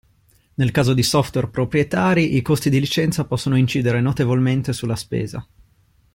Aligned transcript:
Nel 0.55 0.71
caso 0.71 0.95
di 0.95 1.03
software 1.03 1.49
proprietari 1.51 2.35
i 2.35 2.41
costi 2.41 2.71
di 2.71 2.79
licenza 2.79 3.25
possono 3.27 3.55
incidere 3.55 4.01
notevolmente 4.01 4.73
sulla 4.73 4.95
spesa. 4.95 5.47